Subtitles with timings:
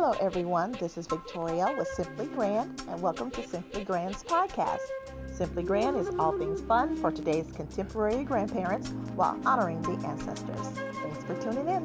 [0.00, 0.70] Hello, everyone.
[0.78, 4.78] This is Victoria with Simply Grand, and welcome to Simply Grand's podcast.
[5.26, 10.68] Simply Grand is all things fun for today's contemporary grandparents while honoring the ancestors.
[11.02, 11.84] Thanks for tuning in.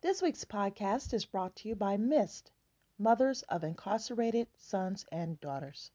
[0.00, 2.50] This week's podcast is brought to you by MIST,
[2.98, 5.90] Mothers of Incarcerated Sons and Daughters.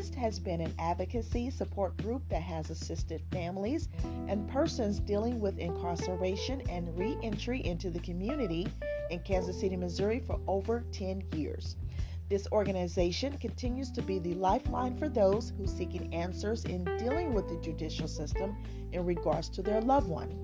[0.00, 3.90] MIST has been an advocacy support group that has assisted families
[4.28, 8.66] and persons dealing with incarceration and re entry into the community
[9.10, 11.76] in Kansas City, Missouri for over 10 years.
[12.30, 17.46] This organization continues to be the lifeline for those who seeking answers in dealing with
[17.50, 18.56] the judicial system
[18.92, 20.34] in regards to their loved one.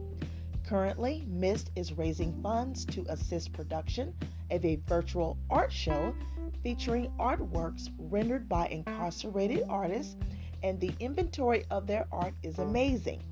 [0.66, 4.12] Currently, MIST is raising funds to assist production
[4.50, 6.14] of a virtual art show
[6.62, 10.16] featuring artworks rendered by incarcerated artists,
[10.62, 13.22] and the inventory of their art is amazing.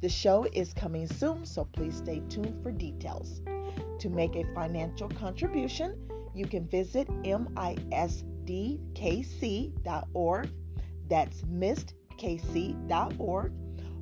[0.00, 3.42] The show is coming soon, so please stay tuned for details.
[3.98, 5.98] To make a financial contribution,
[6.34, 8.10] you can visit misdkc.org.
[11.08, 12.02] That's mistkc.org,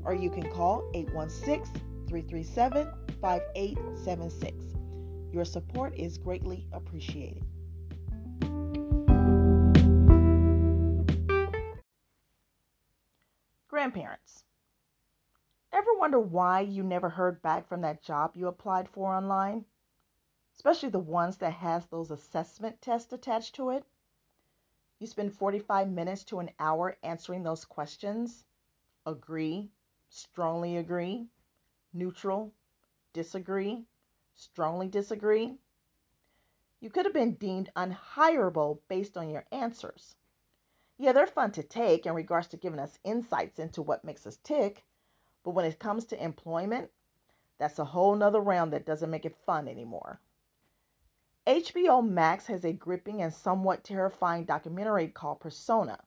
[0.05, 1.64] or you can call 816
[2.09, 2.89] 337
[3.20, 4.75] 5876.
[5.37, 7.45] Your support is greatly appreciated.
[13.69, 14.45] Grandparents.
[15.75, 19.67] Ever wonder why you never heard back from that job you applied for online?
[20.55, 23.84] Especially the ones that has those assessment tests attached to it.
[25.00, 28.47] You spend 45 minutes to an hour answering those questions.
[29.05, 29.71] Agree,
[30.09, 31.28] strongly agree,
[31.93, 32.55] neutral,
[33.12, 33.84] disagree,
[34.37, 35.59] strongly disagree.
[36.79, 40.15] You could have been deemed unhireable based on your answers.
[40.98, 44.37] Yeah, they're fun to take in regards to giving us insights into what makes us
[44.44, 44.84] tick,
[45.43, 46.91] but when it comes to employment,
[47.59, 50.21] that's a whole nother round that doesn't make it fun anymore.
[51.47, 55.99] HBO Max has a gripping and somewhat terrifying documentary called Persona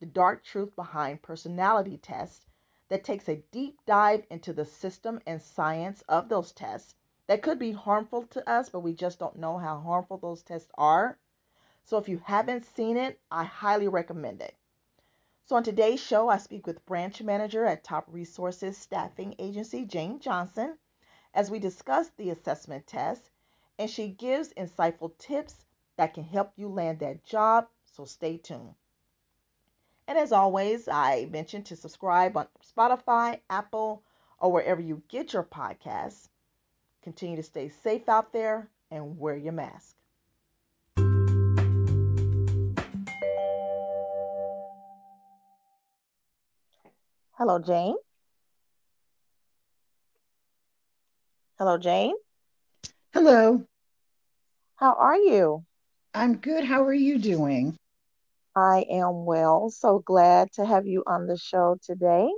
[0.00, 2.44] The Dark Truth Behind Personality Tests
[2.88, 6.94] that takes a deep dive into the system and science of those tests
[7.30, 10.72] that could be harmful to us, but we just don't know how harmful those tests
[10.76, 11.16] are.
[11.84, 14.56] So if you haven't seen it, I highly recommend it.
[15.44, 20.18] So on today's show, I speak with branch manager at Top Resources Staffing Agency, Jane
[20.18, 20.76] Johnson,
[21.32, 23.30] as we discuss the assessment test,
[23.78, 25.64] and she gives insightful tips
[25.98, 27.68] that can help you land that job.
[27.84, 28.74] So stay tuned.
[30.08, 34.02] And as always, I mentioned to subscribe on Spotify, Apple,
[34.40, 36.26] or wherever you get your podcasts.
[37.02, 39.96] Continue to stay safe out there and wear your mask.
[47.38, 47.96] Hello, Jane.
[51.58, 52.14] Hello, Jane.
[53.14, 53.64] Hello.
[54.76, 55.64] How are you?
[56.12, 56.64] I'm good.
[56.64, 57.76] How are you doing?
[58.54, 59.70] I am well.
[59.70, 62.28] So glad to have you on the show today.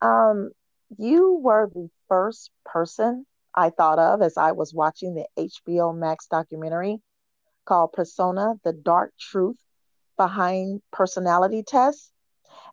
[0.00, 0.50] Um,
[0.96, 3.24] you were the first person
[3.58, 7.00] I thought of as I was watching the HBO Max documentary
[7.64, 9.56] called Persona The Dark Truth
[10.16, 12.12] Behind Personality Tests.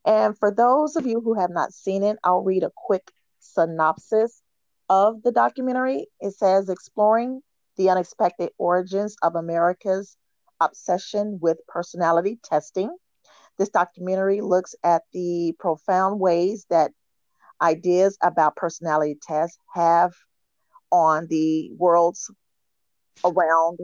[0.06, 4.44] And for those of you who have not seen it, I'll read a quick synopsis
[4.88, 6.06] of the documentary.
[6.20, 7.42] It says exploring
[7.78, 10.16] the unexpected origins of America's
[10.62, 12.96] obsession with personality testing.
[13.58, 16.92] This documentary looks at the profound ways that
[17.60, 20.14] ideas about personality tests have
[20.96, 22.32] on the world's
[23.24, 23.80] around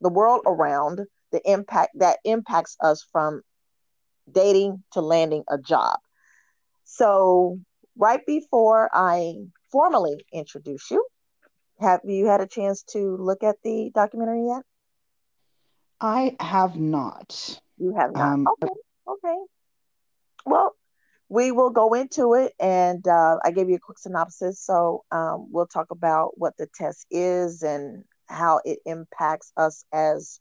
[0.00, 1.00] the world around
[1.32, 3.42] the impact that impacts us from
[4.30, 5.98] dating to landing a job.
[6.84, 7.58] So,
[7.96, 9.34] right before I
[9.70, 11.04] formally introduce you,
[11.80, 14.62] have you had a chance to look at the documentary yet?
[16.00, 17.60] I have not.
[17.76, 18.34] You have not.
[18.34, 18.72] Um, okay.
[19.08, 19.36] Okay.
[20.46, 20.74] Well,
[21.28, 24.60] we will go into it, and uh, I gave you a quick synopsis.
[24.60, 30.40] So um, we'll talk about what the test is and how it impacts us as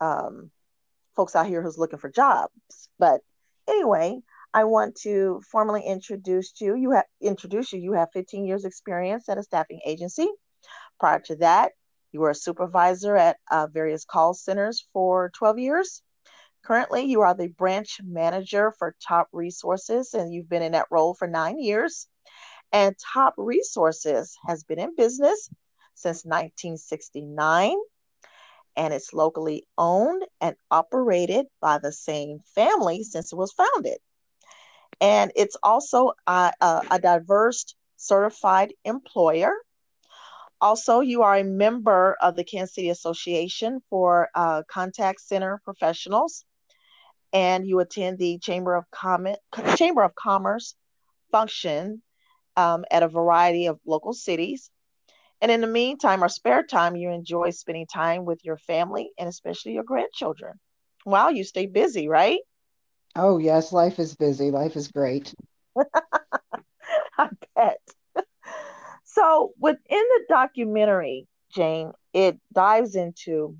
[0.00, 0.50] um,
[1.14, 2.52] folks out here who's looking for jobs.
[2.98, 3.20] But
[3.68, 4.20] anyway,
[4.52, 6.74] I want to formally introduce you.
[6.74, 7.80] You have introduce you.
[7.80, 10.28] You have 15 years experience at a staffing agency.
[10.98, 11.72] Prior to that,
[12.12, 16.02] you were a supervisor at uh, various call centers for 12 years.
[16.62, 21.14] Currently, you are the branch manager for Top Resources, and you've been in that role
[21.14, 22.06] for nine years.
[22.72, 25.50] And Top Resources has been in business
[25.94, 27.76] since 1969
[28.76, 33.98] and it's locally owned and operated by the same family since it was founded.
[35.00, 39.52] And it's also a, a, diverse certified employer.
[40.60, 46.44] Also, you are a member of the Kansas City Association for uh, Contact Center Professionals,
[47.32, 49.26] and you attend the Chamber of, Com-
[49.76, 50.74] Chamber of Commerce
[51.30, 52.02] function
[52.56, 54.70] um, at a variety of local cities.
[55.40, 59.28] And in the meantime, or spare time, you enjoy spending time with your family and
[59.28, 60.54] especially your grandchildren.
[61.04, 62.38] Wow, you stay busy, right?
[63.16, 64.50] Oh, yes, life is busy.
[64.50, 65.34] Life is great.
[67.18, 67.80] I bet.
[69.04, 73.56] So, within the documentary, Jane, it dives into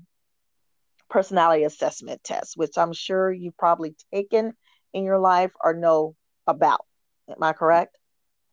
[1.13, 4.53] personality assessment tests, which I'm sure you've probably taken
[4.93, 6.15] in your life or know
[6.47, 6.81] about.
[7.29, 7.99] Am I correct?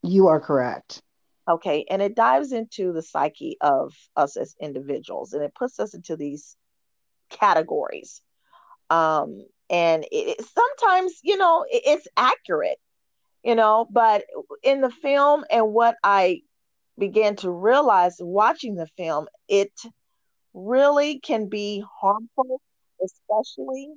[0.02, 1.00] You are correct.
[1.48, 5.94] Okay, and it dives into the psyche of us as individuals and it puts us
[5.94, 6.54] into these
[7.30, 8.20] categories.
[8.90, 12.78] Um, and it, it sometimes, you know, it, it's accurate,
[13.42, 14.24] you know, but
[14.62, 16.42] in the film and what I
[16.98, 19.72] began to realize watching the film, it
[20.54, 22.60] really can be harmful,
[23.02, 23.90] especially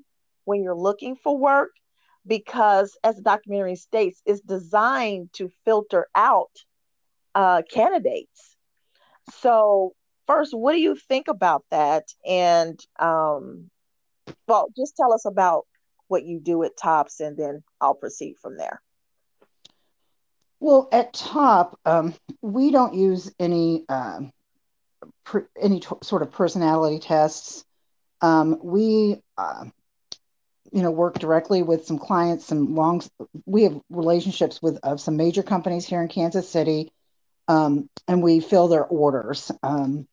[0.46, 1.72] when you're looking for work,
[2.26, 6.52] because as the documentary states, it's designed to filter out
[7.36, 8.56] uh, candidates.
[9.40, 9.94] So,
[10.28, 12.04] first, what do you think about that?
[12.26, 13.70] And, um,
[14.48, 15.66] well, just tell us about
[16.08, 18.82] what you do at TOPS, and then I'll proceed from there.
[20.60, 24.32] Well, at TOP, um, we don't use any um,
[25.60, 27.64] any t- sort of personality tests.
[28.22, 29.66] Um, we, uh,
[30.72, 32.46] you know, work directly with some clients.
[32.46, 33.04] Some long,
[33.46, 36.92] we have relationships with uh, some major companies here in Kansas City
[37.48, 39.52] um, and we fill their orders.
[39.62, 40.08] Um,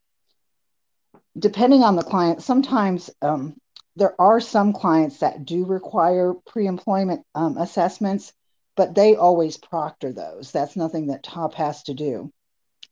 [1.38, 3.56] depending on the client, sometimes um,
[3.96, 8.32] there are some clients that do require pre employment um, assessments,
[8.76, 10.52] but they always proctor those.
[10.52, 12.32] That's nothing that TOP has to do.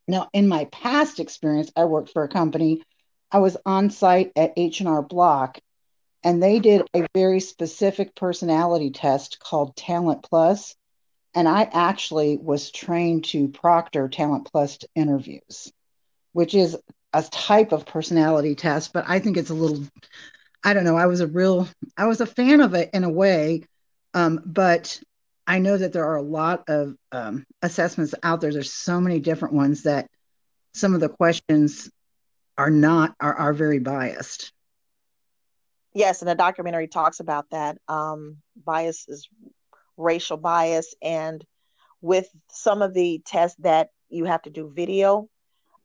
[0.09, 2.83] Now, in my past experience, I worked for a company.
[3.31, 5.59] I was on site at H&R Block,
[6.25, 10.75] and they did a very specific personality test called Talent Plus
[11.35, 15.73] and I actually was trained to proctor Talent Plus interviews,
[16.33, 16.77] which is
[17.13, 19.85] a type of personality test, but I think it's a little,
[20.65, 23.09] I don't know, I was a real, I was a fan of it in a
[23.09, 23.63] way,
[24.15, 25.01] um, but
[25.49, 28.53] I know that there are a lot of um, assessments out there.
[28.53, 30.09] There's so many different ones that
[30.75, 31.91] some of the questions
[32.59, 34.53] are not, are, are very biased.
[35.95, 37.79] Yes, and the documentary talks about that.
[37.89, 39.27] Um, bias is
[39.97, 41.45] racial bias and
[42.01, 45.29] with some of the tests that you have to do video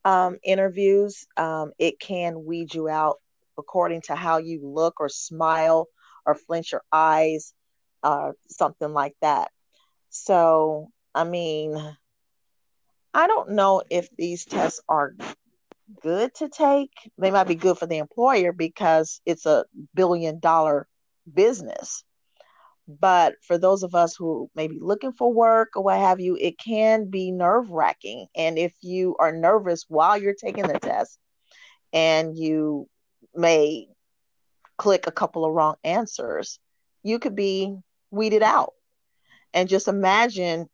[0.06, 3.18] um, interviews, um, it can weed you out
[3.58, 5.88] according to how you look or smile
[6.26, 7.54] or flinch your eyes,
[8.04, 9.52] uh, something like that.
[10.10, 11.76] So, I mean,
[13.14, 15.14] I don't know if these tests are
[16.02, 16.92] good to take.
[17.18, 19.66] They might be good for the employer because it's a
[19.96, 20.88] billion dollar
[21.32, 22.04] business.
[22.88, 26.38] But for those of us who may be looking for work or what have you,
[26.40, 28.28] it can be nerve wracking.
[28.36, 31.18] And if you are nervous while you're taking the test
[31.94, 32.88] and you
[33.34, 33.88] may
[34.78, 36.60] click a couple of wrong answers,
[37.04, 37.78] you could be
[38.14, 38.74] weeded out.
[39.54, 40.70] And just imagine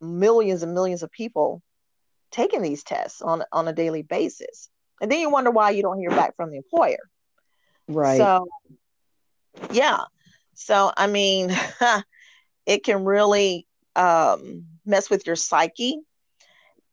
[0.00, 1.62] millions and millions of people
[2.30, 4.68] taking these tests on, on a daily basis.
[5.00, 6.98] And then you wonder why you don't hear back from the employer.
[7.88, 8.18] Right.
[8.18, 8.46] So,
[9.70, 10.00] yeah.
[10.54, 11.50] So, I mean,
[12.66, 15.98] it can really um, mess with your psyche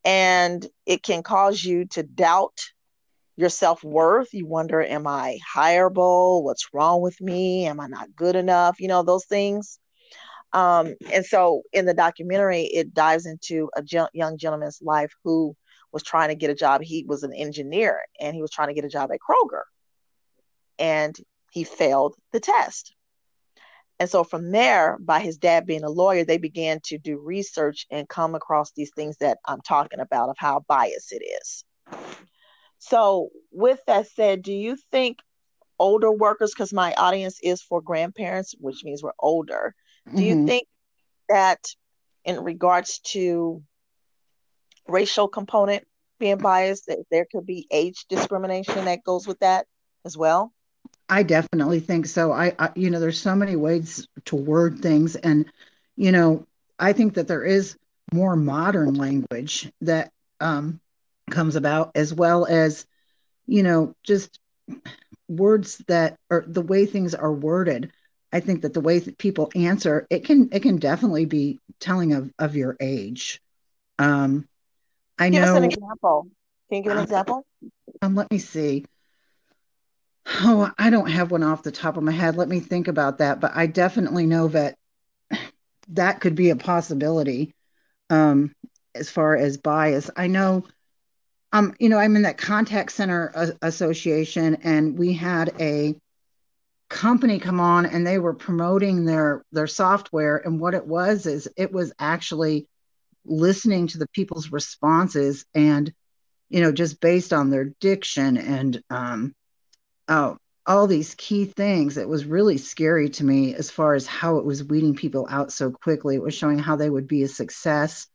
[0.04, 2.58] and it can cause you to doubt
[3.36, 4.32] your self worth.
[4.32, 6.42] You wonder, am I hireable?
[6.42, 7.66] What's wrong with me?
[7.66, 8.80] Am I not good enough?
[8.80, 9.78] You know, those things.
[10.52, 15.56] Um, and so in the documentary, it dives into a young gentleman's life who
[15.92, 16.82] was trying to get a job.
[16.82, 19.62] He was an engineer and he was trying to get a job at Kroger.
[20.78, 21.16] And
[21.50, 22.94] he failed the test.
[23.98, 27.86] And so from there, by his dad being a lawyer, they began to do research
[27.90, 31.64] and come across these things that I'm talking about of how biased it is.
[32.80, 35.18] So, with that said, do you think
[35.78, 39.74] older workers, because my audience is for grandparents, which means we're older,
[40.06, 40.22] do mm-hmm.
[40.40, 40.66] you think
[41.28, 41.58] that
[42.24, 43.62] in regards to
[44.88, 45.86] racial component
[46.18, 49.66] being biased, that there could be age discrimination that goes with that
[50.04, 50.52] as well?
[51.08, 52.32] I definitely think so.
[52.32, 55.46] I, I, you know, there's so many ways to word things, and
[55.96, 56.46] you know,
[56.78, 57.76] I think that there is
[58.12, 60.80] more modern language that um,
[61.30, 62.86] comes about, as well as,
[63.46, 64.38] you know, just
[65.28, 67.90] words that are the way things are worded.
[68.32, 72.12] I think that the way that people answer it can it can definitely be telling
[72.12, 73.40] of of your age.
[73.98, 74.46] Um,
[75.18, 75.52] I give know.
[75.52, 76.28] us an example.
[76.68, 77.46] Can you give an uh, example?
[78.02, 78.84] Um, let me see.
[80.26, 82.36] Oh, I don't have one off the top of my head.
[82.36, 83.40] Let me think about that.
[83.40, 84.76] But I definitely know that
[85.88, 87.54] that could be a possibility
[88.10, 88.52] um,
[88.94, 90.10] as far as bias.
[90.16, 90.64] I know,
[91.52, 95.96] um, you know, I'm in that contact center association, and we had a
[96.88, 101.48] company come on, and they were promoting their their software, and what it was is
[101.56, 102.68] it was actually
[103.24, 105.92] listening to the people's responses and
[106.48, 109.34] you know just based on their diction and um,
[110.08, 111.96] oh, all these key things.
[111.96, 115.52] It was really scary to me as far as how it was weeding people out
[115.52, 116.14] so quickly.
[116.14, 118.06] It was showing how they would be a success.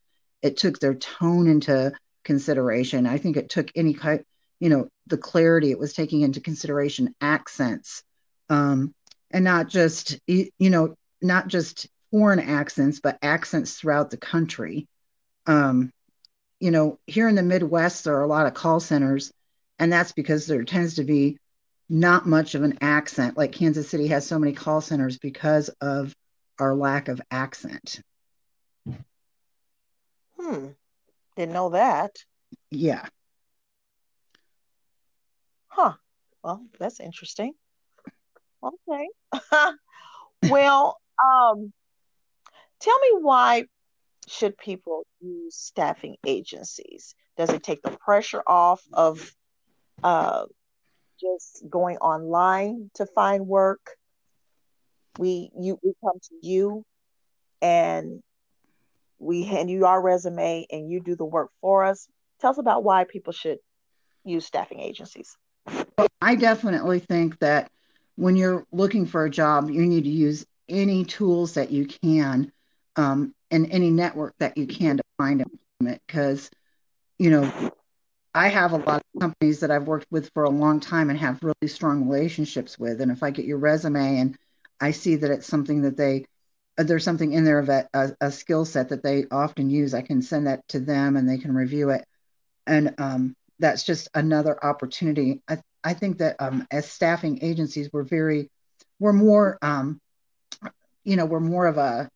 [0.41, 1.91] It took their tone into
[2.25, 3.05] consideration.
[3.05, 4.23] I think it took any kind,
[4.59, 5.71] you know, the clarity.
[5.71, 8.03] It was taking into consideration accents,
[8.49, 8.93] um,
[9.31, 14.87] and not just you know, not just foreign accents, but accents throughout the country.
[15.45, 15.91] Um,
[16.59, 19.31] you know, here in the Midwest, there are a lot of call centers,
[19.79, 21.37] and that's because there tends to be
[21.89, 23.37] not much of an accent.
[23.37, 26.15] Like Kansas City has so many call centers because of
[26.59, 28.01] our lack of accent.
[30.39, 30.67] Hmm.
[31.35, 32.11] Didn't know that.
[32.71, 33.07] Yeah.
[35.67, 35.93] Huh.
[36.43, 37.53] Well, that's interesting.
[38.63, 39.09] Okay.
[40.49, 41.73] well, um,
[42.79, 43.65] tell me why
[44.27, 47.15] should people use staffing agencies?
[47.37, 49.31] Does it take the pressure off of
[50.03, 50.45] uh,
[51.19, 53.91] just going online to find work.
[55.17, 56.83] We you we come to you
[57.61, 58.21] and
[59.19, 62.07] we hand you our resume and you do the work for us.
[62.41, 63.59] Tell us about why people should
[64.23, 65.37] use staffing agencies.
[66.21, 67.71] I definitely think that
[68.15, 72.51] when you're looking for a job, you need to use any tools that you can
[72.95, 76.49] um, and any network that you can to find employment because
[77.19, 77.71] you know
[78.35, 81.17] I have a lot of companies that I've worked with for a long time and
[81.17, 82.99] have really strong relationships with.
[82.99, 84.37] And if I get your resume and
[84.81, 86.25] I see that it's something that they,
[86.77, 90.01] there's something in there of a, a, a skill set that they often use, I
[90.01, 92.05] can send that to them and they can review it.
[92.67, 95.41] And um, that's just another opportunity.
[95.47, 98.49] I, I think that um, as staffing agencies, we're very,
[98.99, 100.01] we're more, um,
[101.03, 102.09] you know, we're more of a,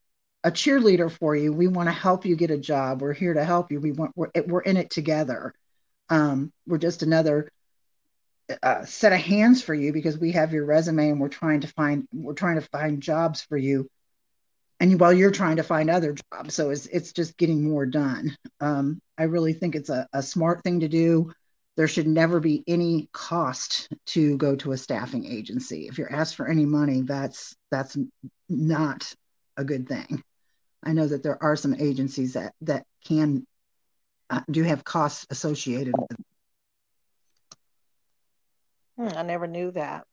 [0.44, 1.54] a cheerleader for you.
[1.54, 3.02] We want to help you get a job.
[3.02, 3.80] We're here to help you.
[3.80, 5.54] We want, we're, we're in it together
[6.10, 7.52] um, we're just another
[8.64, 11.68] uh, set of hands for you because we have your resume and we're trying to
[11.68, 13.88] find we're trying to find jobs for you
[14.80, 18.36] and while you're trying to find other jobs so it's it's just getting more done
[18.62, 21.32] um, i really think it's a, a smart thing to do
[21.78, 26.36] there should never be any cost to go to a staffing agency if you're asked
[26.36, 27.98] for any money that's that's
[28.48, 29.14] not
[29.58, 30.24] a good thing
[30.84, 33.46] i know that there are some agencies that that can
[34.30, 36.26] uh, do have costs associated with them.
[38.98, 40.06] Hmm, I never knew that.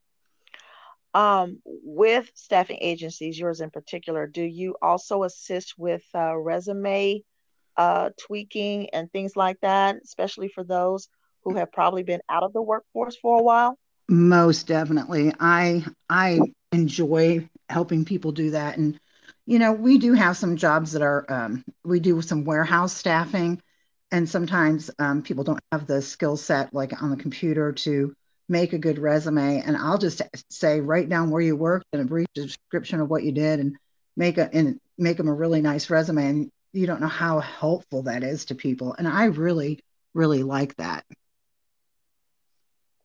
[1.17, 7.23] Um, with staffing agencies, yours in particular, do you also assist with uh, resume
[7.75, 11.09] uh, tweaking and things like that, especially for those
[11.43, 13.79] who have probably been out of the workforce for a while?
[14.07, 15.33] Most definitely.
[15.39, 16.39] I I
[16.71, 18.99] enjoy helping people do that, and
[19.47, 23.59] you know we do have some jobs that are um, we do some warehouse staffing,
[24.11, 28.13] and sometimes um, people don't have the skill set like on the computer to
[28.49, 32.05] make a good resume and i'll just say write down where you worked and a
[32.05, 33.77] brief description of what you did and
[34.17, 36.25] make a and make them a really nice resume.
[36.25, 38.93] And you don't know how helpful that is to people.
[38.97, 39.79] And i really
[40.13, 41.05] really like that.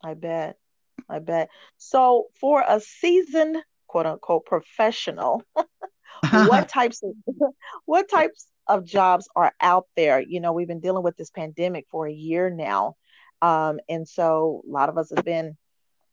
[0.03, 0.57] I bet.
[1.09, 1.51] I bet.
[1.77, 5.45] So for a seasoned quote unquote professional
[6.31, 7.13] what types of
[7.85, 10.21] what types of jobs are out there.
[10.21, 12.97] You know, we've been dealing with this pandemic for a year now.
[13.43, 15.57] Um, and so a lot of us have been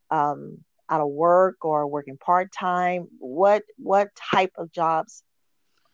[0.10, 0.58] um,
[0.90, 3.08] out of work or working part time.
[3.20, 5.24] What what type of jobs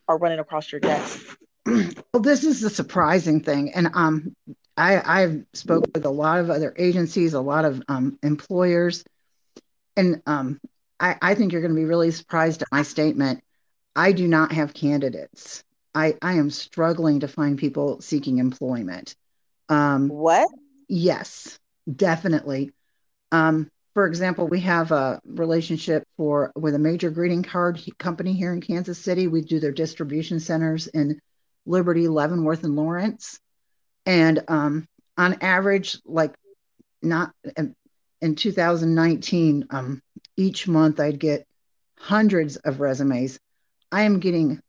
[0.08, 1.38] are running across your desk?
[2.14, 4.36] Well, this is the surprising thing, and um,
[4.78, 9.04] I I've spoken with a lot of other agencies, a lot of um, employers,
[9.98, 10.62] and um,
[11.00, 13.44] I I think you're going to be really surprised at my statement.
[13.96, 15.64] I do not have candidates.
[15.96, 19.16] I, I am struggling to find people seeking employment.
[19.70, 20.50] Um, what?
[20.88, 21.60] Yes,
[21.94, 22.72] definitely.
[23.32, 28.54] Um, for example, we have a relationship for with a major greeting card company here
[28.54, 29.28] in Kansas City.
[29.28, 31.20] We do their distribution centers in
[31.66, 33.40] Liberty, Leavenworth, and Lawrence.
[34.06, 34.88] And um,
[35.18, 36.36] on average, like
[37.02, 37.76] not in
[38.22, 40.02] in 2019, um,
[40.38, 41.46] each month I'd get
[41.98, 43.40] hundreds of resumes.
[43.92, 44.60] I am getting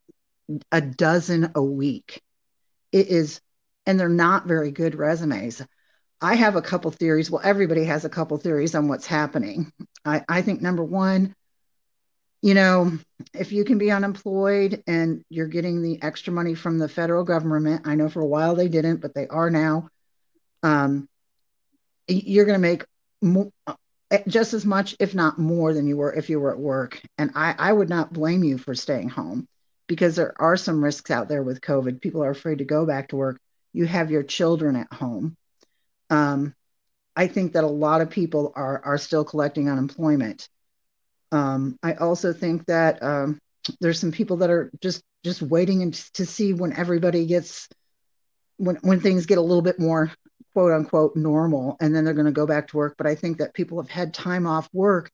[0.70, 2.22] a dozen a week.
[2.92, 3.40] It is,
[3.86, 5.62] and they're not very good resumes.
[6.20, 7.30] I have a couple theories.
[7.30, 9.70] Well, everybody has a couple theories on what's happening.
[10.04, 11.34] I, I think number one,
[12.42, 12.98] you know,
[13.34, 17.86] if you can be unemployed and you're getting the extra money from the federal government,
[17.86, 19.88] I know for a while they didn't, but they are now.
[20.62, 21.08] Um,
[22.08, 22.84] you're going to make
[23.20, 23.50] more,
[24.28, 27.00] just as much, if not more, than you were if you were at work.
[27.18, 29.48] And I, I would not blame you for staying home
[29.86, 32.00] because there are some risks out there with COVID.
[32.00, 33.40] People are afraid to go back to work.
[33.72, 35.36] You have your children at home.
[36.10, 36.54] Um,
[37.16, 40.48] I think that a lot of people are are still collecting unemployment.
[41.32, 43.40] Um, I also think that um,
[43.80, 47.68] there's some people that are just just waiting to see when everybody gets
[48.58, 50.12] when when things get a little bit more
[50.52, 52.94] quote unquote normal and then they're going to go back to work.
[52.96, 55.10] But i think that people have had time off work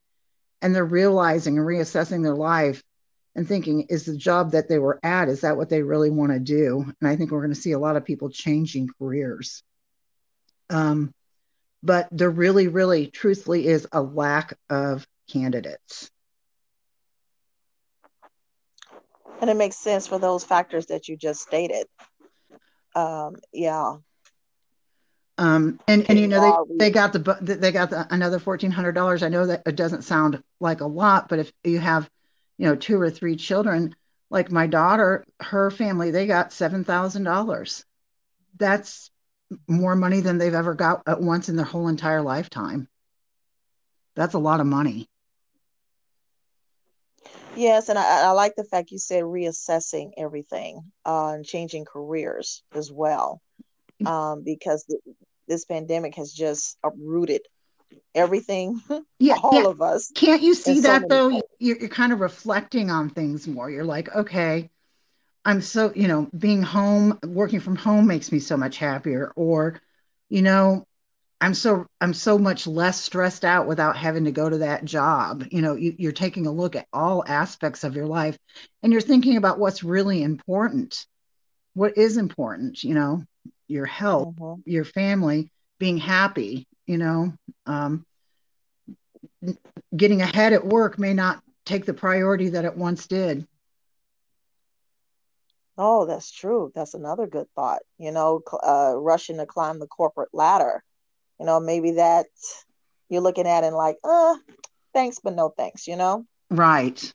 [0.60, 2.82] and they're realizing and reassessing their life
[3.34, 6.32] and thinking is the job that they were at is that what they really want
[6.32, 6.84] to do?
[7.00, 9.62] And i think we're going to see a lot of people changing careers
[10.70, 11.12] um,
[11.82, 16.10] but there really really truthfully is a lack of candidates
[19.40, 21.86] and it makes sense for those factors that you just stated
[22.94, 23.96] um, yeah
[25.38, 28.92] um, and and you know they, they got the they got the, another fourteen hundred
[28.92, 29.22] dollars.
[29.22, 32.08] I know that it doesn't sound like a lot, but if you have,
[32.58, 33.94] you know, two or three children,
[34.30, 37.84] like my daughter, her family, they got seven thousand dollars.
[38.58, 39.10] That's
[39.68, 42.88] more money than they've ever got at once in their whole entire lifetime.
[44.14, 45.08] That's a lot of money.
[47.54, 52.62] Yes, and I, I like the fact you said reassessing everything uh, and changing careers
[52.74, 53.42] as well,
[54.06, 55.00] um, because th-
[55.48, 57.42] this pandemic has just uprooted
[58.14, 58.80] everything,
[59.18, 59.68] yeah, all yeah.
[59.68, 60.10] of us.
[60.14, 61.42] Can't you see that so though?
[61.58, 63.70] You're, you're kind of reflecting on things more.
[63.70, 64.70] You're like, okay,
[65.44, 69.32] I'm so, you know, being home, working from home makes me so much happier.
[69.34, 69.80] Or,
[70.28, 70.86] you know,
[71.40, 75.44] I'm so I'm so much less stressed out without having to go to that job.
[75.50, 78.38] You know, you, you're taking a look at all aspects of your life,
[78.82, 81.04] and you're thinking about what's really important.
[81.74, 82.84] What is important?
[82.84, 83.24] You know,
[83.66, 84.70] your health, mm-hmm.
[84.70, 85.50] your family,
[85.80, 86.68] being happy.
[86.86, 87.34] You know,
[87.66, 88.06] um,
[89.96, 93.48] getting ahead at work may not take the priority that it once did.
[95.78, 96.70] Oh, that's true.
[96.74, 97.82] That's another good thought.
[97.98, 100.82] You know, uh, rushing to climb the corporate ladder
[101.38, 102.26] you know maybe that
[103.08, 104.36] you're looking at and like uh
[104.92, 107.12] thanks but no thanks you know right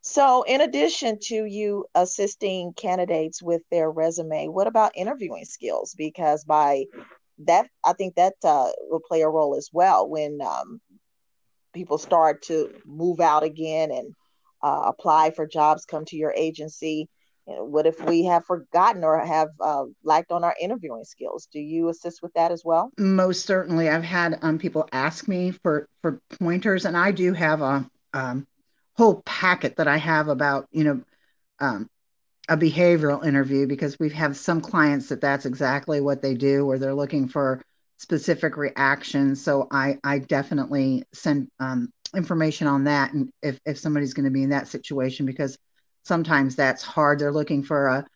[0.00, 6.44] so in addition to you assisting candidates with their resume what about interviewing skills because
[6.44, 6.84] by
[7.38, 10.80] that i think that uh, will play a role as well when um,
[11.74, 14.14] people start to move out again and
[14.62, 17.08] uh, apply for jobs come to your agency
[17.46, 21.48] what if we have forgotten or have uh, lacked on our interviewing skills?
[21.52, 22.90] Do you assist with that as well?
[22.98, 23.88] Most certainly.
[23.88, 28.46] I've had um, people ask me for for pointers, and I do have a um,
[28.96, 31.00] whole packet that I have about you know
[31.60, 31.88] um,
[32.48, 36.78] a behavioral interview because we have some clients that that's exactly what they do, where
[36.78, 37.62] they're looking for
[37.98, 39.42] specific reactions.
[39.42, 44.30] So I I definitely send um, information on that, and if if somebody's going to
[44.30, 45.58] be in that situation because
[46.04, 47.18] sometimes that's hard.
[47.18, 48.06] They're looking for a,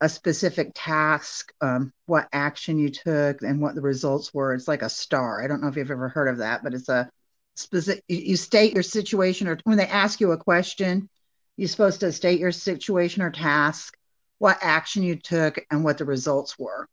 [0.00, 4.54] a specific task, um, what action you took, and what the results were.
[4.54, 5.42] It's like a star.
[5.42, 7.10] I don't know if you've ever heard of that, but it's a
[7.56, 8.04] specific.
[8.08, 11.08] You state your situation, or when they ask you a question,
[11.56, 13.96] you're supposed to state your situation or task,
[14.38, 16.86] what action you took, and what the results were.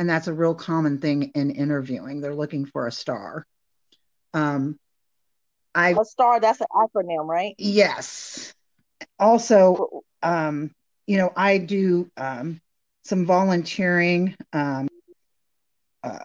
[0.00, 2.20] And that's a real common thing in interviewing.
[2.20, 3.46] They're looking for a star.
[4.34, 4.76] Um,
[5.72, 6.40] I a star.
[6.40, 7.54] That's an acronym, right?
[7.58, 8.52] Yes
[9.20, 10.72] also, um,
[11.06, 12.60] you know, I do um,
[13.04, 14.88] some volunteering um,
[16.02, 16.20] uh,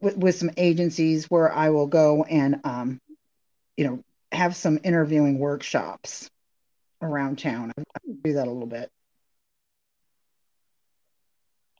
[0.00, 3.00] with, with, some agencies where I will go and, um,
[3.76, 6.30] you know, have some interviewing workshops
[7.02, 7.72] around town.
[7.76, 7.82] I
[8.22, 8.90] do that a little bit.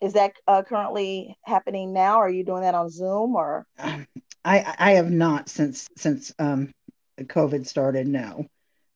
[0.00, 2.18] Is that uh, currently happening now?
[2.18, 3.66] Are you doing that on Zoom or?
[3.78, 4.06] I
[4.44, 6.72] I have not since since um,
[7.18, 8.06] COVID started.
[8.06, 8.46] No,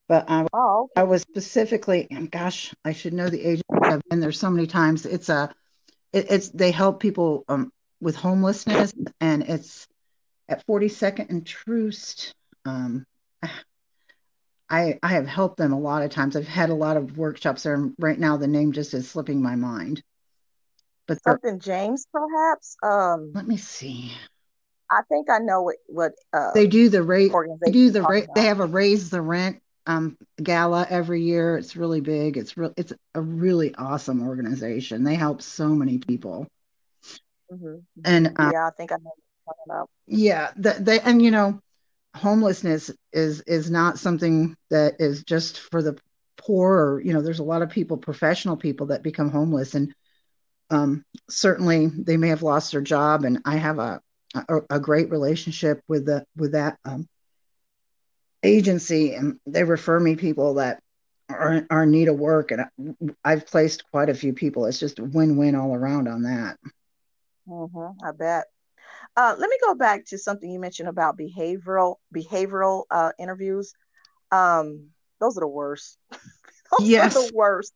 [0.08, 1.00] but I, oh, okay.
[1.00, 3.62] I was specifically, gosh, I should know the age.
[3.82, 5.06] I've been there so many times.
[5.06, 5.54] It's a,
[6.12, 9.86] it, it's they help people um, with homelessness, and it's
[10.48, 12.34] at 42nd and Troost.
[12.64, 13.04] Um,
[14.70, 16.36] I I have helped them a lot of times.
[16.36, 19.42] I've had a lot of workshops there, and right now the name just is slipping
[19.42, 20.02] my mind.
[21.06, 22.76] But something James, perhaps.
[22.82, 24.12] Um, let me see.
[24.90, 27.32] I think I know what what uh, they do the rate.
[27.64, 28.28] They do the rate.
[28.34, 31.56] They have a raise the rent um, gala every year.
[31.56, 32.36] It's really big.
[32.36, 32.72] It's real.
[32.76, 35.04] It's a really awesome organization.
[35.04, 36.46] They help so many people.
[37.52, 37.76] Mm-hmm.
[38.04, 39.90] And uh, yeah, I think I know what you're talking about.
[40.06, 41.60] Yeah, the, they and you know,
[42.14, 45.98] homelessness is is not something that is just for the
[46.36, 46.72] poor.
[46.72, 49.94] Or, you know, there's a lot of people, professional people, that become homeless, and
[50.70, 53.24] um, certainly they may have lost their job.
[53.24, 54.00] And I have a
[54.34, 57.08] a, a great relationship with the with that um,
[58.42, 60.82] agency, and they refer me people that
[61.28, 64.66] are, are in need of work, and I've placed quite a few people.
[64.66, 66.58] It's just win-win all around on that.
[67.48, 68.44] Mm-hmm, I bet.
[69.16, 73.74] Uh, let me go back to something you mentioned about behavioral behavioral uh, interviews.
[74.32, 74.88] Um,
[75.20, 75.96] those are the worst.
[76.10, 77.16] those yes.
[77.16, 77.72] are the worst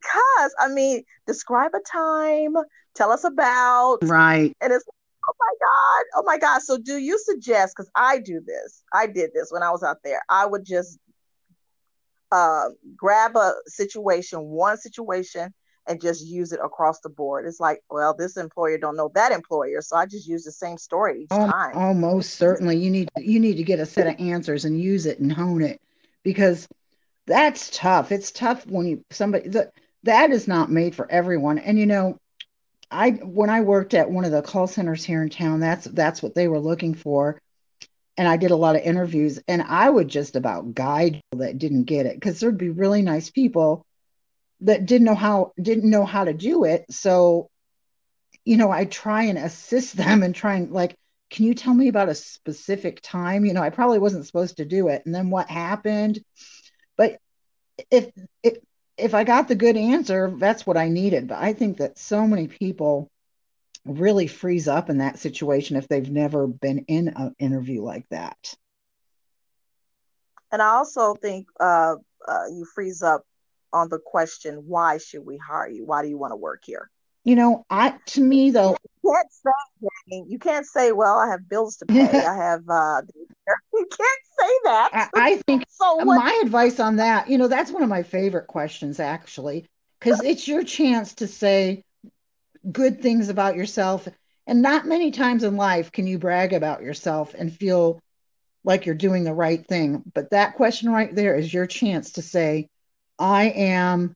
[0.00, 2.54] because I mean, describe a time,
[2.94, 4.84] tell us about right, and it's
[5.28, 6.62] oh my god, oh my god.
[6.62, 7.74] So, do you suggest?
[7.76, 10.22] Because I do this, I did this when I was out there.
[10.28, 10.98] I would just
[12.32, 15.52] uh, grab a situation, one situation,
[15.86, 17.46] and just use it across the board.
[17.46, 20.78] It's like, well, this employer don't know that employer, so I just use the same
[20.78, 21.76] story each oh, time.
[21.76, 25.18] Almost certainly, you need you need to get a set of answers and use it
[25.18, 25.80] and hone it
[26.22, 26.68] because
[27.26, 28.12] that's tough.
[28.12, 29.72] It's tough when you somebody that
[30.08, 31.58] that is not made for everyone.
[31.58, 32.18] And you know,
[32.90, 36.22] I when I worked at one of the call centers here in town, that's that's
[36.22, 37.38] what they were looking for.
[38.16, 41.84] And I did a lot of interviews, and I would just about guide that didn't
[41.84, 43.84] get it because there'd be really nice people
[44.62, 46.86] that didn't know how didn't know how to do it.
[46.90, 47.48] So,
[48.44, 50.96] you know, I try and assist them and try and like,
[51.30, 53.44] can you tell me about a specific time?
[53.44, 56.18] You know, I probably wasn't supposed to do it, and then what happened?
[56.96, 57.18] But
[57.90, 58.10] if
[58.42, 58.58] if
[58.98, 61.28] if I got the good answer, that's what I needed.
[61.28, 63.10] But I think that so many people
[63.84, 68.54] really freeze up in that situation if they've never been in an interview like that.
[70.50, 73.22] And I also think uh, uh, you freeze up
[73.72, 75.84] on the question, why should we hire you?
[75.84, 76.90] Why do you want to work here?
[77.24, 81.48] You know, I to me though, you can't say you can't say, well, I have
[81.48, 82.08] bills to pay.
[82.26, 83.02] I have uh
[83.74, 84.20] you can't
[84.64, 84.90] that.
[84.92, 85.96] I, I think so.
[85.96, 89.66] What- my advice on that, you know, that's one of my favorite questions actually,
[89.98, 91.82] because it's your chance to say
[92.70, 94.08] good things about yourself.
[94.46, 98.00] And not many times in life can you brag about yourself and feel
[98.64, 100.02] like you're doing the right thing.
[100.14, 102.68] But that question right there is your chance to say,
[103.18, 104.14] I am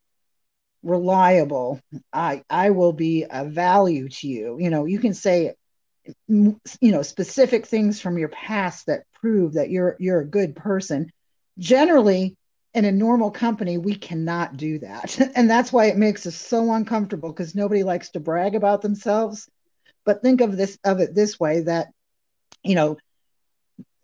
[0.83, 1.81] reliable.
[2.13, 4.59] I I will be a value to you.
[4.59, 5.55] You know, you can say
[6.29, 11.11] you know specific things from your past that prove that you're you're a good person.
[11.59, 12.37] Generally,
[12.75, 15.19] in a normal company, we cannot do that.
[15.37, 19.49] And that's why it makes us so uncomfortable because nobody likes to brag about themselves.
[20.05, 21.89] But think of this of it this way that
[22.63, 22.97] you know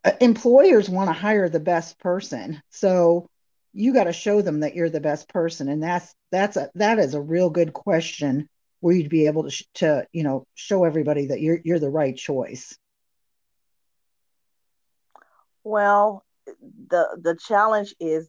[0.04, 2.62] uh, employers want to hire the best person.
[2.70, 3.28] So
[3.72, 6.98] you got to show them that you're the best person and that's that's a that
[6.98, 8.48] is a real good question
[8.80, 12.16] where you'd be able to to you know show everybody that you're you're the right
[12.16, 12.76] choice
[15.64, 16.24] well
[16.88, 18.28] the the challenge is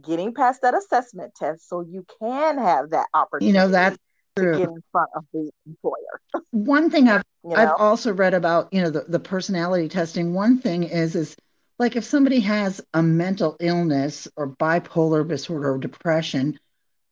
[0.00, 3.98] getting past that assessment test so you can have that opportunity you know that's
[4.36, 4.52] true.
[4.52, 7.56] to get in front of the employer one thing i've you know?
[7.56, 11.36] i've also read about you know the, the personality testing one thing is is
[11.78, 16.58] like if somebody has a mental illness or bipolar disorder or depression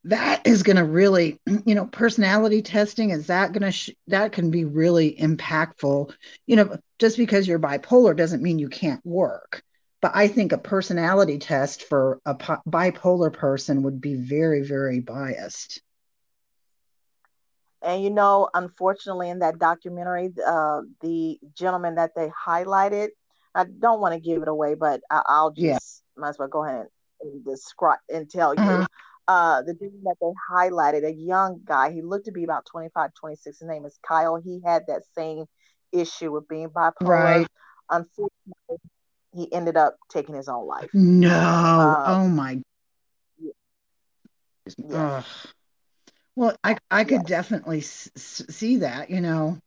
[0.09, 4.33] that is going to really you know personality testing is that going to sh- that
[4.33, 6.13] can be really impactful
[6.47, 9.63] you know just because you're bipolar doesn't mean you can't work
[10.01, 15.01] but i think a personality test for a po- bipolar person would be very very
[15.01, 15.81] biased
[17.83, 23.09] and you know unfortunately in that documentary uh, the gentleman that they highlighted
[23.55, 25.59] I don't want to give it away, but I, will just
[26.17, 26.21] yeah.
[26.21, 26.87] might as well go ahead
[27.21, 28.61] and describe and tell you.
[28.61, 28.87] Uh-huh.
[29.29, 33.13] Uh, the dude that they highlighted, a young guy, he looked to be about 25,
[33.15, 33.61] 26.
[33.61, 34.37] His name is Kyle.
[34.37, 35.47] He had that same
[35.93, 37.45] issue with being bipolar.
[37.45, 37.49] Right.
[37.91, 38.79] Unfortunately,
[39.35, 40.91] he ended up taking his own life.
[40.95, 41.29] No.
[41.79, 42.63] Um, oh my.
[44.79, 45.23] Yeah.
[46.37, 47.27] Well, I I could yes.
[47.27, 49.59] definitely s- see that, you know.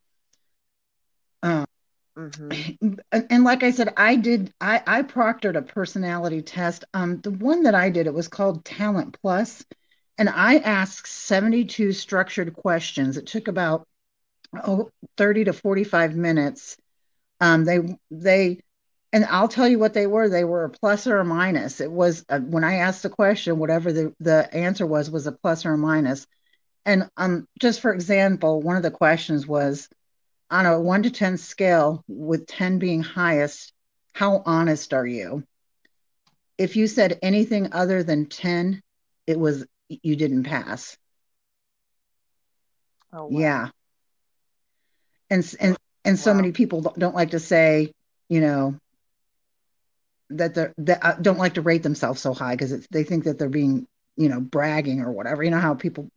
[2.17, 2.93] Mm-hmm.
[3.29, 6.85] And like I said, I did I, I proctored a personality test.
[6.93, 9.63] Um, the one that I did, it was called Talent Plus,
[10.17, 13.17] and I asked 72 structured questions.
[13.17, 13.87] It took about
[14.65, 16.77] oh, 30 to 45 minutes.
[17.39, 17.79] Um, they
[18.11, 18.59] they
[19.13, 20.29] and I'll tell you what they were.
[20.29, 21.81] They were a plus or a minus.
[21.81, 25.33] It was a, when I asked the question, whatever the, the answer was, was a
[25.33, 26.25] plus or a minus.
[26.85, 29.89] And um, just for example, one of the questions was,
[30.51, 33.73] on a one to 10 scale, with 10 being highest,
[34.13, 35.43] how honest are you?
[36.57, 38.81] If you said anything other than 10,
[39.27, 40.97] it was you didn't pass.
[43.13, 43.41] Oh, wow.
[43.41, 43.69] Yeah.
[45.29, 46.37] And and and so Wow.
[46.37, 47.91] many people don't, like to say,
[48.29, 48.77] you know,
[50.31, 53.37] that they're that uh, don't like to rate themselves so high because they think that
[53.39, 53.87] they're being,
[54.17, 55.43] you know, bragging or whatever.
[55.43, 56.09] You know how people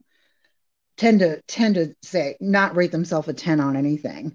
[0.96, 4.35] tend to tend to say not rate themselves a 10 on anything.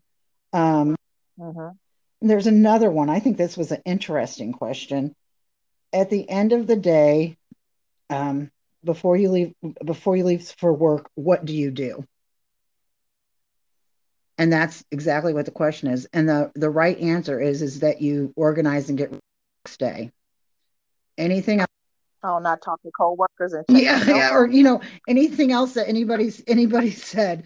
[0.53, 0.95] Um,
[1.37, 1.77] Mhm.
[2.21, 3.09] there's another one.
[3.09, 5.13] I think this was an interesting question.
[5.93, 7.37] At the end of the day,
[8.09, 8.51] um,
[8.83, 12.03] before you leave before you leave for work, what do you do?
[14.37, 16.07] And that's exactly what the question is.
[16.13, 20.11] And the the right answer is is that you organize and get next day.
[21.17, 21.67] Anything else?
[22.23, 26.43] Oh, not talk to coworkers and Yeah, yeah, or you know, anything else that anybody's
[26.47, 27.45] anybody said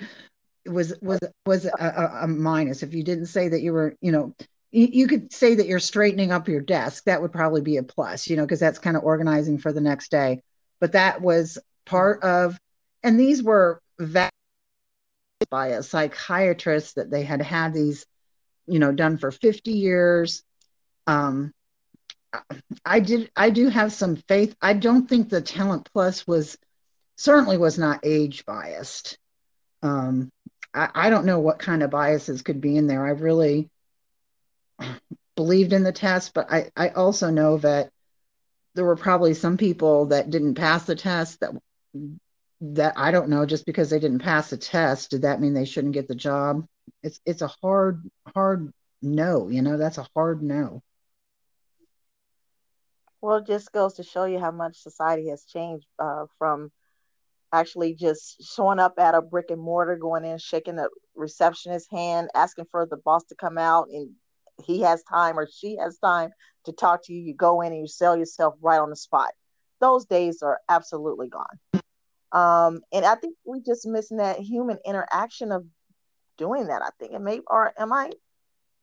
[0.65, 2.83] was was was a, a, a minus.
[2.83, 4.33] If you didn't say that you were, you know,
[4.71, 7.03] you, you could say that you're straightening up your desk.
[7.05, 9.81] That would probably be a plus, you know, because that's kind of organizing for the
[9.81, 10.41] next day.
[10.79, 12.57] But that was part of,
[13.03, 14.31] and these were validated
[15.49, 18.05] by a psychiatrist that they had had these,
[18.65, 20.43] you know, done for 50 years.
[21.05, 21.53] Um,
[22.85, 24.55] I did, I do have some faith.
[24.61, 26.57] I don't think the Talent Plus was
[27.15, 29.17] certainly was not age biased.
[29.81, 30.31] Um,
[30.73, 33.05] I, I don't know what kind of biases could be in there.
[33.05, 33.69] I really
[35.35, 37.89] believed in the test, but I, I also know that
[38.75, 41.51] there were probably some people that didn't pass the test that
[42.61, 45.65] that I don't know just because they didn't pass the test did that mean they
[45.65, 46.65] shouldn't get the job
[47.03, 50.81] it's it's a hard hard no you know that's a hard no
[53.23, 56.73] Well, it just goes to show you how much society has changed uh, from
[57.53, 62.29] actually just showing up at a brick and mortar, going in, shaking the receptionist's hand,
[62.35, 64.09] asking for the boss to come out, and
[64.65, 66.31] he has time or she has time
[66.65, 67.21] to talk to you.
[67.21, 69.31] You go in and you sell yourself right on the spot.
[69.79, 71.81] Those days are absolutely gone.
[72.33, 75.65] Um, and I think we just missing that human interaction of
[76.37, 76.81] doing that.
[76.81, 78.11] I think, it may, or am I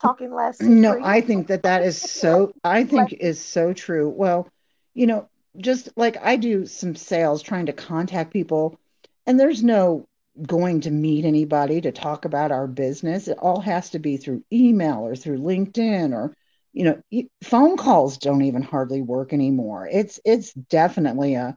[0.00, 0.98] talking last no?
[1.02, 4.48] I think that that is so I think is so true well
[4.94, 8.78] you know just like I do some sales trying to contact people
[9.26, 10.06] and there's no
[10.46, 13.28] going to meet anybody to talk about our business.
[13.28, 16.34] It all has to be through email or through LinkedIn or
[16.72, 17.02] you know
[17.42, 19.88] phone calls don't even hardly work anymore.
[19.90, 21.56] It's it's definitely a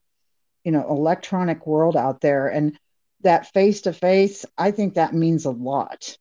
[0.63, 2.77] you know electronic world out there and
[3.21, 6.17] that face to face I think that means a lot.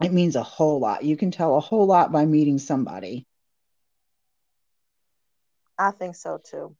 [0.00, 1.04] It means a whole lot.
[1.04, 3.26] You can tell a whole lot by meeting somebody.
[5.78, 6.76] I think so too.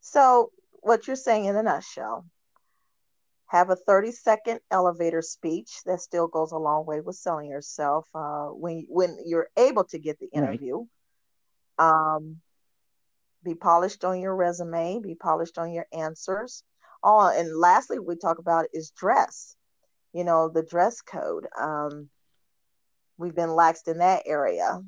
[0.00, 2.26] So, what you're saying in a nutshell,
[3.46, 8.08] have a 30 second elevator speech that still goes a long way with selling yourself
[8.14, 10.60] uh, when when you're able to get the Right.
[10.60, 10.84] interview
[11.78, 12.40] um,
[13.42, 16.64] be polished on your resume be polished on your answers
[17.02, 19.56] oh and lastly we talk about is dress
[20.12, 22.08] you know the dress code um,
[23.22, 24.80] we've been laxed in that area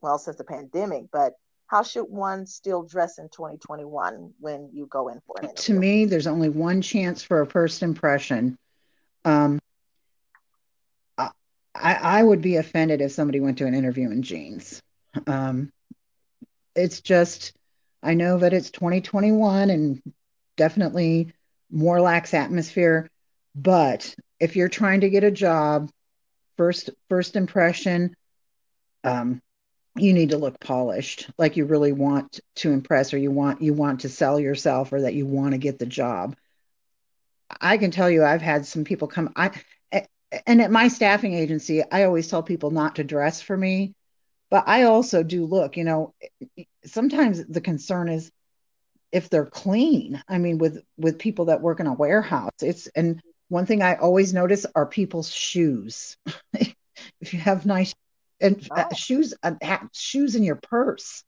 [0.00, 1.34] well since the pandemic but
[1.66, 6.04] how should one still dress in 2021 when you go in for an To me,
[6.04, 8.58] there's only one chance for a first impression.
[9.24, 9.60] Um,
[11.16, 14.82] I, I would be offended if somebody went to an interview in jeans.
[15.28, 15.70] Um,
[16.74, 17.52] it's just,
[18.02, 20.02] I know that it's 2021 and
[20.56, 21.32] definitely
[21.70, 23.08] more lax atmosphere,
[23.54, 25.90] but if you're trying to get a job,
[26.60, 28.14] first first impression,
[29.02, 29.40] um,
[29.96, 33.72] you need to look polished, like you really want to impress, or you want you
[33.72, 36.36] want to sell yourself, or that you want to get the job.
[37.62, 39.32] I can tell you, I've had some people come.
[39.36, 39.52] I
[40.46, 43.94] and at my staffing agency, I always tell people not to dress for me,
[44.50, 45.78] but I also do look.
[45.78, 46.14] You know,
[46.84, 48.30] sometimes the concern is
[49.12, 50.22] if they're clean.
[50.28, 53.96] I mean, with with people that work in a warehouse, it's and one thing I
[53.96, 56.16] always notice are people's shoes.
[56.54, 57.94] if you have nice
[58.40, 59.54] and uh, oh shoes, uh,
[59.92, 61.24] shoes in your purse,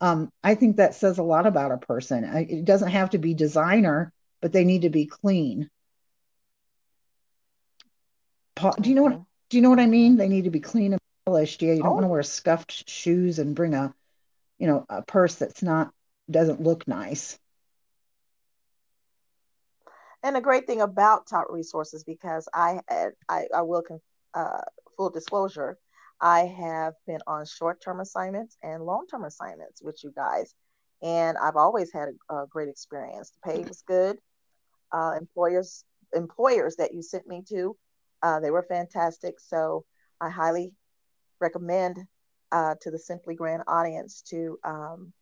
[0.00, 2.24] um, I think that says a lot about a person.
[2.24, 5.68] I, it doesn't have to be designer, but they need to be clean.
[8.56, 9.20] Pa- do you know what
[9.50, 10.16] do you know what I mean?
[10.16, 11.60] They need to be clean and polished.
[11.60, 13.94] Yeah, you don't want oh to wear scuffed shoes and bring a
[14.58, 15.92] you know a purse that's not
[16.30, 17.38] doesn't look nice.
[20.22, 22.80] And a great thing about Top Resources, because I
[23.28, 23.82] I, I will,
[24.34, 24.60] uh,
[24.96, 25.78] full disclosure,
[26.20, 30.54] I have been on short term assignments and long term assignments with you guys.
[31.02, 33.30] And I've always had a, a great experience.
[33.30, 34.18] The pay was good.
[34.92, 37.76] Uh, employers, employers that you sent me to,
[38.22, 39.40] uh, they were fantastic.
[39.40, 39.84] So
[40.20, 40.72] I highly
[41.40, 41.96] recommend
[42.52, 45.12] uh, to the Simply Grand audience to um,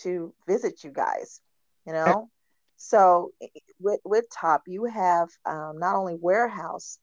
[0.00, 1.40] to visit you guys.
[1.86, 2.28] You know,
[2.76, 3.32] so
[3.80, 6.98] with with Top, you have um, not only warehouse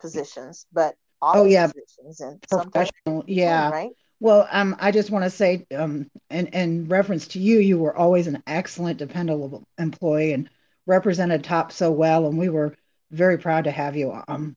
[0.00, 3.24] positions, but oh yeah, positions and professional.
[3.26, 3.92] Yeah, right.
[4.20, 7.96] Well, um, I just want to say, um, in, in reference to you, you were
[7.96, 10.48] always an excellent, dependable employee and
[10.86, 12.76] represented Top so well, and we were
[13.10, 14.56] very proud to have you um,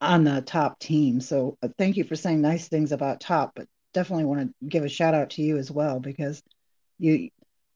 [0.00, 1.20] on the Top team.
[1.20, 4.84] So uh, thank you for saying nice things about Top, but definitely want to give
[4.84, 6.42] a shout out to you as well because
[6.98, 7.30] you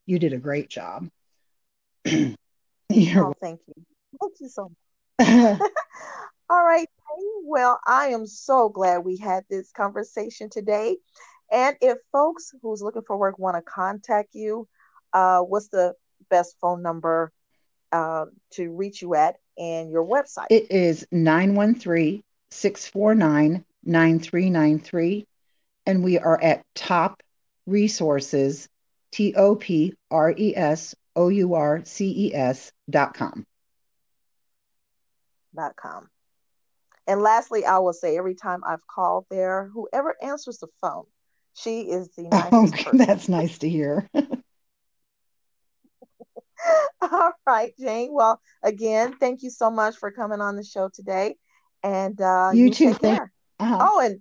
[0.07, 1.09] you did a great job.
[2.07, 3.75] Oh, thank you.
[4.21, 4.71] Thank you so
[5.19, 5.61] much.
[6.51, 6.89] All right.
[7.45, 10.97] Well, I am so glad we had this conversation today.
[11.51, 14.69] And if folks who's looking for work want to contact you,
[15.13, 15.95] uh, what's the
[16.31, 17.33] best phone number
[17.93, 20.47] uh, to reach you at and your website?
[20.51, 25.27] It is 913 649 9393.
[25.87, 27.23] And we are at Top
[27.67, 28.69] Resources,
[29.11, 33.47] T O P R E S O U R C E S dot com.
[35.55, 36.09] Dot com.
[37.07, 41.05] And lastly, I will say every time I've called there, whoever answers the phone,
[41.55, 44.09] she is the nicest oh, That's nice to hear.
[47.03, 48.11] All right, Jane.
[48.13, 51.37] Well, again, thank you so much for coming on the show today.
[51.83, 52.95] And uh, you, you too.
[52.95, 53.79] Thank- uh-huh.
[53.81, 54.21] Oh, and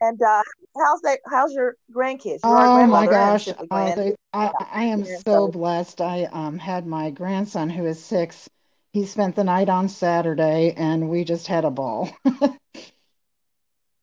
[0.00, 0.42] and uh,
[0.76, 1.20] how's that?
[1.30, 2.40] How's your grandkids?
[2.42, 6.00] oh my gosh, uh, they, I, I am so blessed.
[6.00, 8.48] I um had my grandson who is six
[8.96, 12.08] he spent the night on Saturday and we just had a ball.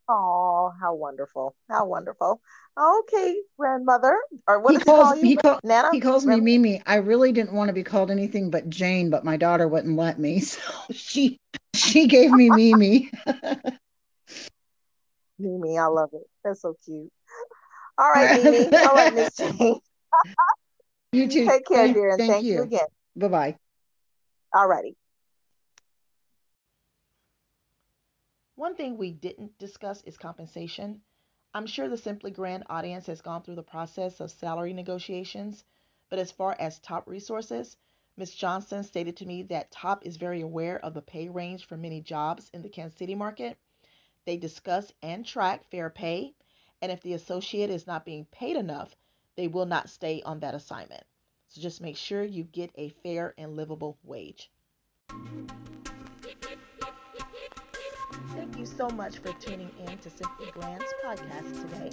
[0.07, 1.55] oh, how wonderful.
[1.67, 2.39] How wonderful.
[2.79, 4.15] Okay, grandmother.
[4.47, 5.89] Or what he calls, he call Nana?
[5.91, 6.83] he calls me Mimi.
[6.85, 10.19] I really didn't want to be called anything but Jane, but my daughter wouldn't let
[10.19, 10.41] me.
[10.53, 10.59] So
[10.91, 11.39] she
[11.73, 13.09] she gave me Mimi.
[15.39, 16.23] Mimi, I love it.
[16.43, 17.11] That's so cute.
[17.97, 18.75] All right, Mimi.
[18.77, 19.79] All right, Miss Jane.
[21.11, 21.47] you too.
[21.47, 22.53] Take care, thank, dear, and thank, thank you.
[22.53, 22.87] you again.
[23.15, 23.55] Bye bye.
[24.53, 24.95] Alrighty.
[28.55, 31.01] One thing we didn't discuss is compensation.
[31.55, 35.63] I'm sure the Simply Grand audience has gone through the process of salary negotiations,
[36.09, 37.77] but as far as top resources,
[38.15, 38.35] Ms.
[38.35, 42.01] Johnson stated to me that Top is very aware of the pay range for many
[42.01, 43.57] jobs in the Kansas City market.
[44.25, 46.33] They discuss and track fair pay,
[46.81, 48.95] and if the associate is not being paid enough,
[49.35, 51.03] they will not stay on that assignment.
[51.47, 54.49] So just make sure you get a fair and livable wage.
[58.35, 61.89] Thank you so much for tuning in to Simply Grand's podcast today.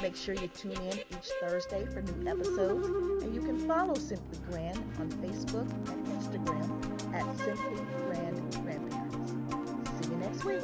[0.00, 2.86] Make sure you tune in each Thursday for new episodes,
[3.24, 10.04] and you can follow Simply Grand on Facebook and Instagram at Simply Grand Grandparents.
[10.04, 10.62] See you next week.